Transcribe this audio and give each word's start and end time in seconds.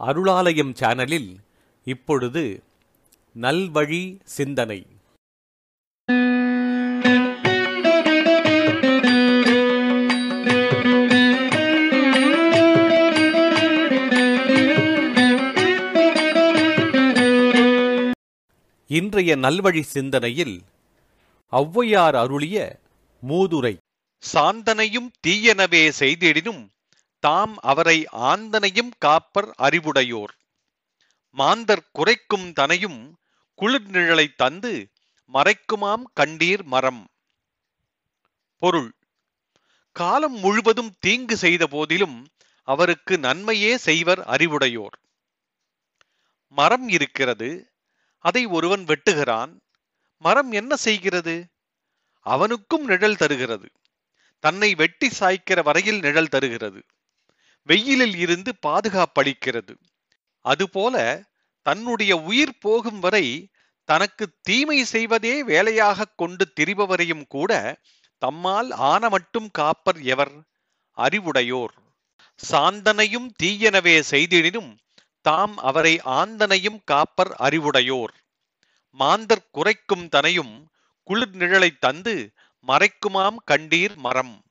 அருளாலயம் 0.00 0.72
சேனலில் 0.72 1.30
இப்பொழுது 1.84 2.62
நல்வழி 3.40 4.18
சிந்தனை. 4.24 4.86
இன்றைய 18.86 19.36
நல்வழி 19.36 19.80
சிந்தனையில் 19.80 20.62
ஒளவையார் 21.50 22.16
அருளிய 22.16 22.78
மூதுரை. 23.28 23.76
சாந்தனையும் 24.32 25.10
தீயனவே 25.26 25.82
செய்திடினும் 25.98 26.62
தாம் 27.18 27.56
அவரை 27.56 28.06
ஆந்தனையும் 28.12 28.90
காப்பர் 28.98 29.54
அறிவுடையோர். 29.58 30.38
மாந்தர் 31.30 31.88
குறைக்கும் 31.92 32.52
தனையும் 32.52 33.18
குளிர் 33.54 33.86
நிழலைத் 33.86 34.36
தந்து 34.36 34.92
மறைக்குமாம் 35.32 36.02
கண்டீர் 36.20 36.62
மரம். 36.62 37.08
பொருள். 38.56 38.92
காலம் 39.92 40.38
முழுவதும் 40.38 40.94
தீங்கு 40.98 41.36
செய்த 41.36 41.66
போதிலும் 41.66 42.26
அவருக்கு 42.62 43.18
நன்மையே 43.18 43.76
செய்வர் 43.76 44.20
அறிவுடையோர். 44.20 45.02
மரம் 46.48 46.88
இருக்கிறது 46.88 47.72
அதை 48.18 48.46
ஒருவன் 48.46 48.84
வெட்டுகிறான். 48.84 49.60
மரம் 50.18 50.52
என்ன 50.52 50.76
செய்கிறது? 50.76 51.48
அவனுக்கும் 52.20 52.84
நிழல் 52.84 53.16
தருகிறது. 53.16 53.70
தன்னை 54.38 54.74
வெட்டி 54.74 55.10
சாய்க்கிற 55.20 55.62
வரையில் 55.62 56.00
நிழல் 56.00 56.28
தருகிறது. 56.28 56.82
வெயிலில் 57.68 58.16
இருந்து 58.16 58.54
பாதுகாப்பளிக்கிறது. 58.66 59.74
அதுபோல 60.40 61.24
தன்னுடைய 61.62 62.16
உயிர் 62.16 62.58
போகும் 62.58 63.00
வரை 63.00 63.48
தனக்கு 63.84 64.28
தீமை 64.42 64.84
செய்வதே 64.84 65.44
வேலையாகக் 65.44 66.16
கொண்டு 66.16 66.52
திரிபவரையும் 66.60 67.24
கூட 67.28 67.80
தம்மால் 68.18 68.70
ஆன 68.70 69.08
மட்டும் 69.08 69.50
காப்பர் 69.50 70.02
எவர்? 70.02 70.32
அறிவுடையோர். 70.96 71.74
சாந்தனையும் 72.50 73.28
தீயனவே 73.42 74.02
செய்திடினும் 74.10 74.78
தாம் 75.20 75.56
அவரை 75.56 76.00
ஆந்தனையும் 76.04 76.80
காப்பர் 76.84 77.34
அறிவுடையோர். 77.38 78.14
மாந்தர் 78.90 79.48
குறைக்கும் 79.50 80.08
தனையும் 80.08 80.68
குளிர் 81.02 81.36
நிழலை 81.36 81.70
தந்து 81.78 82.32
மறைக்குமாம் 82.66 83.36
கண்டீர் 83.50 83.96
மரம். 83.96 84.42